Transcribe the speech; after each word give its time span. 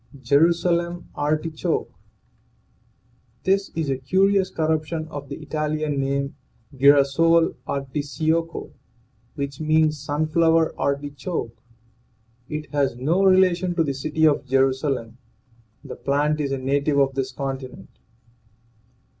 JERUSALEM 0.23 1.09
ARTICHOKE. 1.13 1.93
This 3.43 3.69
is 3.75 3.87
a 3.91 3.99
curious 3.99 4.49
corruption 4.49 5.07
of 5.09 5.29
the 5.29 5.35
Italian 5.35 5.99
name, 5.99 6.35
girasole 6.75 7.53
articiocco, 7.67 8.71
which 9.35 9.59
means 9.61 9.99
sunflower 10.01 10.73
artichoke. 10.75 11.61
It 12.49 12.71
has 12.71 12.95
no 12.95 13.23
relation 13.23 13.75
to 13.75 13.83
the 13.83 13.93
city 13.93 14.25
of 14.25 14.47
Jerusalem. 14.47 15.19
The 15.83 15.97
plant 15.97 16.41
is 16.41 16.51
a 16.51 16.57
native 16.57 16.97
of 16.97 17.13
this 17.13 17.31
continent. 17.31 17.99